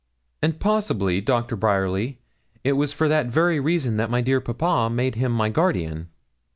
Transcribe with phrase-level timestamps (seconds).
[0.41, 2.17] 'And possibly, Doctor Bryerly,
[2.63, 6.07] it was for that very reason that my dear papa made him my guardian.'